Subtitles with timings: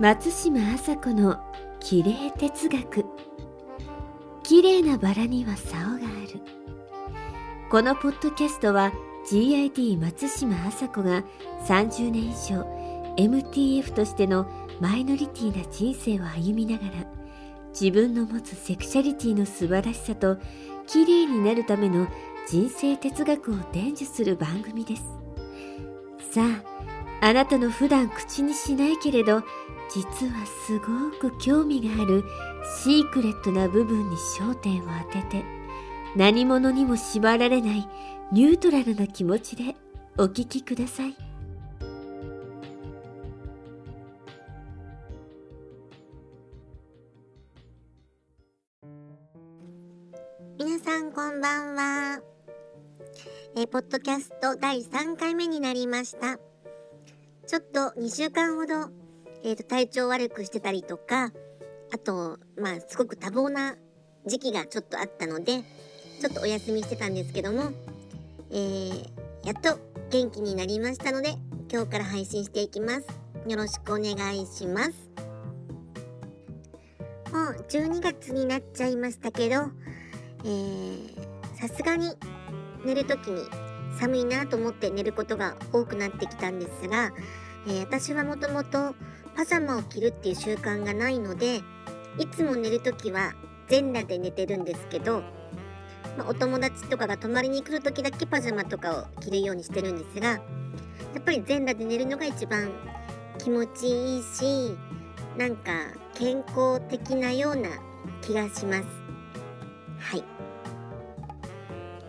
[0.00, 1.40] 松島麻子の
[1.80, 3.04] 綺麗哲学。
[4.44, 6.40] 綺麗なバラには竿がある。
[7.68, 8.92] このポッドキャストは
[9.28, 11.24] GID 松島麻子が
[11.66, 12.64] 30年以上
[13.16, 14.48] MTF としての
[14.80, 16.92] マイノリティな人生を歩みながら
[17.78, 20.36] 自分の持つセクシャリティの素晴らしさと
[20.86, 22.06] 綺麗になるための
[22.48, 25.02] 人生哲学を伝授する番組です。
[26.32, 26.77] さあ
[27.20, 29.42] あなたの普段口にしないけれど
[29.90, 32.24] 実はすごく興味がある
[32.82, 35.44] シークレットな部分に焦点を当てて
[36.16, 37.88] 何者にも縛られない
[38.32, 39.74] ニュートラルな気持ちで
[40.18, 41.16] お聞きください。
[50.58, 52.20] 皆さんこんばんは。
[53.56, 56.47] えー、ポッドキャスト第3回目になりました。
[57.48, 58.90] ちょっと2週間ほど
[59.42, 61.32] えーと、体調悪くしてたりとか
[61.92, 63.76] あとまあすごく多忙な
[64.26, 65.62] 時期がちょっとあったので
[66.20, 67.72] ちょっとお休みしてたんですけども、
[68.50, 69.04] えー、
[69.44, 69.78] やっと
[70.10, 71.36] 元気になりましたので
[71.72, 73.06] 今日から配信していきます。
[73.46, 74.90] よろしくお願いします。
[77.32, 79.56] もう12月になっちゃいましたけど
[81.60, 82.10] さすがに
[82.84, 83.42] 寝る時に
[83.98, 87.12] 寒いなと思って寝ることが多くなってきたんですが、
[87.66, 88.94] えー、私はもともと
[89.36, 91.62] パジャマを着るっていう習慣がないので
[92.18, 93.34] いつも寝る時は
[93.68, 95.22] 全裸で寝てるんですけど、
[96.16, 100.40] まあ、お友達とかが泊まりに来る時だけパジャマとかを着るようにしてるんですがや
[101.20, 102.70] っぱり全裸で寝るのが一番
[103.38, 104.76] 気持ちいいし
[105.36, 105.72] なんか
[106.14, 107.68] 健康的なような
[108.22, 108.84] 気がします。
[110.00, 110.24] はい。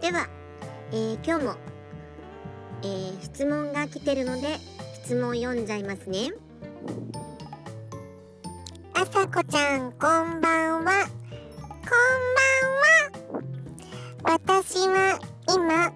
[0.00, 0.28] では、
[0.92, 1.54] えー、今日も、
[2.86, 4.58] えー、質問が来てるので
[5.02, 6.30] 質問読んじゃいますね。
[8.94, 10.84] あさこちゃんこんばんは。
[10.84, 10.94] こんば
[13.34, 14.38] んは。
[14.38, 15.88] 私は今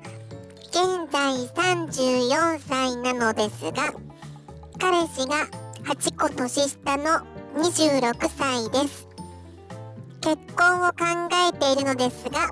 [0.62, 1.47] 現在
[1.78, 3.95] 34歳なのですが
[4.81, 5.47] 彼氏が
[5.84, 7.25] 8個年下の
[7.55, 9.07] 26歳です。
[10.21, 11.05] 結婚を考
[11.49, 12.51] えているのですが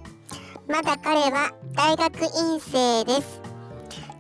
[0.68, 3.47] まだ彼は大学院生です。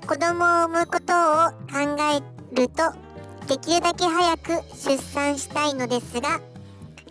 [0.08, 2.94] 子供を産むことを考えると
[3.46, 6.40] できるだけ早く出産したいのですが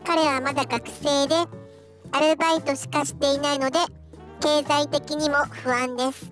[0.04, 1.36] 彼はまだ学生で
[2.12, 3.78] アルバイトしかしていないので
[4.42, 6.32] 経済的にも不安です。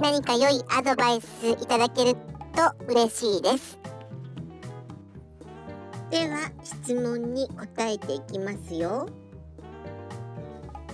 [0.00, 2.20] 何か良いアドバイスいただけると
[2.86, 3.76] 嬉しいです。
[6.10, 9.08] では質問に答えていきますよ。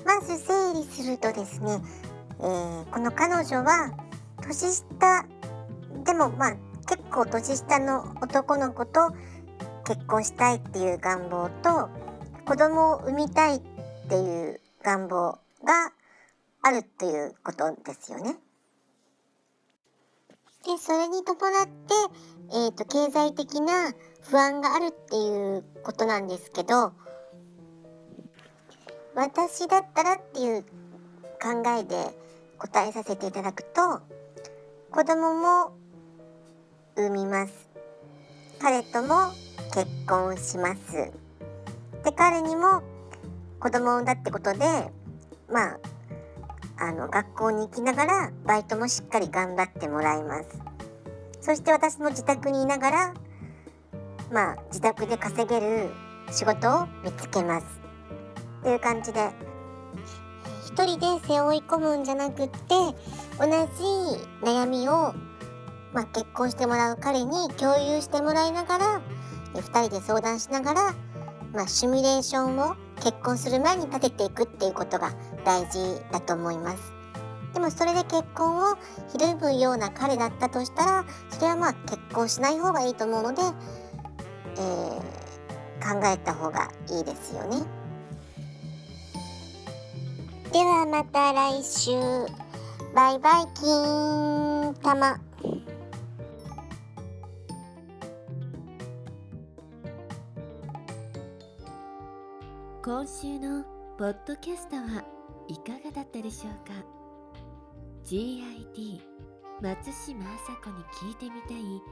[0.07, 1.83] まず整理するとですね、
[2.41, 4.06] えー、この彼女は
[4.47, 5.27] 年下
[6.05, 6.57] でもまあ
[6.89, 9.13] 結構年下の男の子と
[9.85, 11.89] 結婚したいっていう願望と
[12.45, 13.61] 子供を産みたいっ
[14.09, 15.93] ていう願望が
[16.63, 18.37] あるっていうことですよね。
[20.65, 21.95] でそれに伴って、
[22.51, 23.93] えーと、経済的な
[24.23, 26.93] 不安があるっていうことなんですけど
[29.15, 30.63] 私だったらっていう
[31.41, 31.97] 考えで
[32.59, 34.16] 答えさせていただくと
[34.91, 35.73] 子供も
[36.97, 37.69] 産みます。
[38.61, 39.31] 彼とも
[39.75, 41.13] 結婚します。
[42.05, 42.83] で彼にも
[43.61, 44.59] 子供を産んだってことで
[45.51, 45.79] まあ
[46.79, 50.49] あの学校に行きながらバイトもしっかり頑張ってもらいます。
[51.41, 53.15] そして私の自宅にいながら
[54.33, 55.91] まあ自宅で稼げる
[56.31, 57.67] 仕事を見つけます。
[58.61, 59.31] っていう感じで
[60.65, 62.75] 一人で背負い込むんじゃなくって
[63.39, 63.53] 同じ
[64.43, 65.15] 悩みを
[65.97, 69.01] まあ、結婚してもらう彼に共有してもらいながら
[69.55, 70.95] 2人で相談しながら、
[71.55, 75.15] まあ、シミュレーションを結婚する前に立てていくっていうことが
[75.47, 75.79] 大事
[76.13, 76.93] だと思います。
[77.55, 78.77] でもそれで結婚を
[79.11, 87.65] ひるむような彼だったとしたらそれはまあ結婚しない方がいいと思うので、えー、考えた方がいいですよね。
[90.53, 91.93] ではまた来週
[92.97, 95.21] バイバイ金玉。
[102.83, 103.63] 今週の
[103.99, 105.05] ポッドキャストは
[105.47, 106.73] いかがだったでしょうか
[108.03, 109.03] ？GID
[109.61, 111.83] 松島麻子に聞いてみたい